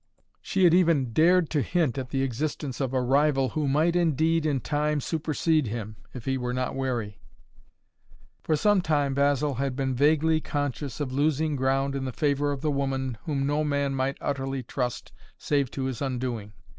[0.41, 4.47] She had even dared to hint at the existence of a rival who might indeed,
[4.47, 7.19] in time, supersede him, if he were not wary.
[8.41, 12.61] For some time Basil had been vaguely conscious of losing ground in the favor of
[12.61, 16.53] the woman whom no man might utterly trust save to his undoing.